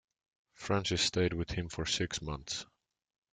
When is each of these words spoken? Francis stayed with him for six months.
Francis 0.55 1.03
stayed 1.03 1.31
with 1.31 1.51
him 1.51 1.69
for 1.69 1.85
six 1.85 2.23
months. 2.23 2.65